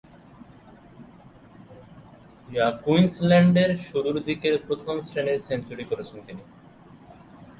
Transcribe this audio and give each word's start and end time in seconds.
কুইন্সল্যান্ডের 2.83 3.71
শুরুর 3.87 4.17
দিকের 4.23 4.55
প্রথম-শ্রেণীর 4.67 5.39
সেঞ্চুরি 5.39 5.85
করেছেন 5.85 6.17
তিনি। 6.27 6.43